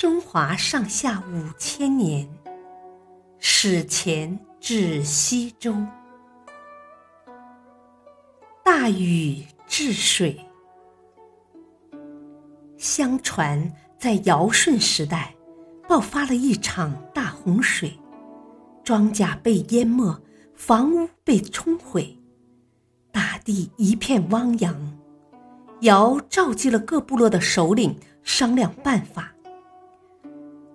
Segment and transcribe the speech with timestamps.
[0.00, 2.26] 中华上下五千年，
[3.38, 5.76] 史前至西周，
[8.64, 10.40] 大禹治水。
[12.78, 15.34] 相传，在尧舜时代，
[15.86, 17.92] 爆发了一场大洪水，
[18.82, 20.18] 庄稼被淹没，
[20.54, 22.18] 房屋被冲毁，
[23.12, 24.98] 大地一片汪洋。
[25.82, 29.34] 尧召集了各部落的首领商量办法，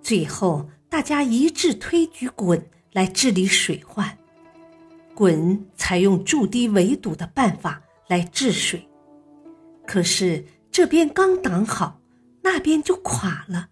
[0.06, 4.16] 最后大家一致推举鲧来治理水患。
[5.16, 8.88] 鲧采用筑堤围堵的办法来治水，
[9.84, 10.44] 可是。
[10.70, 12.02] 这边刚挡好，
[12.42, 13.70] 那边就垮了。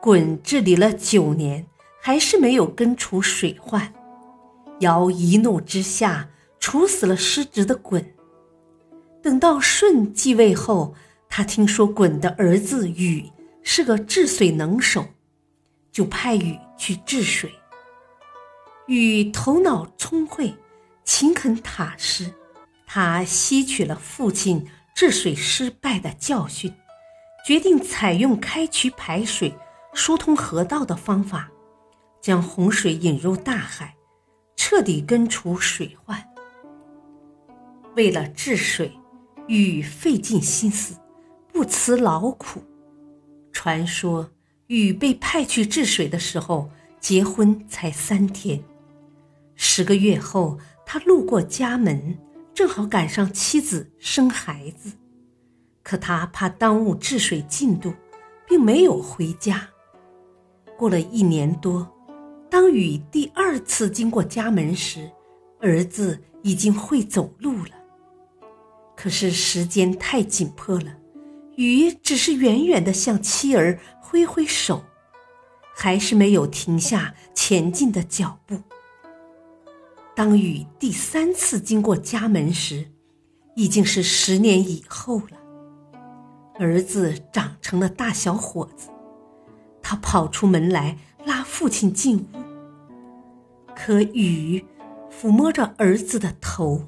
[0.00, 1.66] 鲧治理了九年，
[2.00, 3.92] 还是没有根除水患。
[4.80, 8.02] 尧一怒之下，处死了失职的鲧。
[9.22, 10.94] 等到舜继位后，
[11.28, 13.30] 他听说鲧的儿子禹
[13.62, 15.04] 是个治水能手，
[15.94, 17.50] 就派禹去治水。
[18.88, 20.54] 禹头脑聪慧，
[21.04, 22.34] 勤恳踏实，
[22.84, 24.66] 他吸取了父亲。
[24.96, 26.72] 治水失败的教训，
[27.44, 29.52] 决定采用开渠排水、
[29.92, 31.50] 疏通河道的方法，
[32.20, 33.96] 将洪水引入大海，
[34.54, 36.24] 彻底根除水患。
[37.96, 38.96] 为了治水，
[39.48, 40.96] 禹费尽心思，
[41.52, 42.62] 不辞劳苦。
[43.52, 44.30] 传说
[44.66, 46.70] 禹被派去治水的时候，
[47.00, 48.62] 结婚才三天。
[49.54, 52.18] 十个月后，他路过家门。
[52.54, 54.92] 正好赶上妻子生孩子，
[55.82, 57.92] 可他怕耽误治水进度，
[58.46, 59.68] 并没有回家。
[60.78, 61.92] 过了一年多，
[62.48, 65.10] 当禹第二次经过家门时，
[65.58, 67.72] 儿子已经会走路了。
[68.94, 70.94] 可是时间太紧迫了，
[71.56, 74.84] 雨只是远远地向妻儿挥挥手，
[75.74, 78.62] 还是没有停下前进的脚步。
[80.14, 82.90] 当雨第三次经过家门时，
[83.56, 85.38] 已经是十年以后了。
[86.58, 88.88] 儿子长成了大小伙子，
[89.82, 92.26] 他跑出门来拉父亲进屋。
[93.74, 94.64] 可雨
[95.10, 96.86] 抚摸着儿子的头，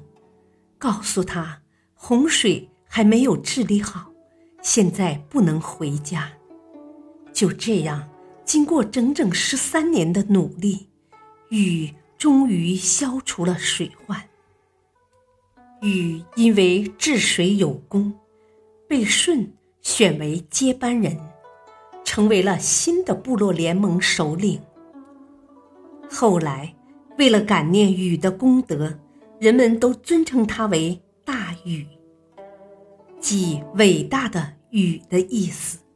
[0.77, 1.61] 告诉他
[1.93, 4.09] 洪水还没有治理好，
[4.67, 6.29] 现在不能回家。
[7.31, 8.09] 就这样，
[8.43, 10.89] 经过整整十三年的努力，
[11.51, 11.93] 禹。
[12.17, 14.19] 终于消除了水患。
[15.83, 18.11] 禹因为治水有功，
[18.87, 21.15] 被舜选为接班人，
[22.03, 24.59] 成为了新的部落联盟首领。
[26.09, 26.75] 后来，
[27.19, 28.97] 为了感念禹的功德，
[29.39, 31.85] 人们都尊称他为大禹，
[33.19, 35.86] 即伟大的雨的意思。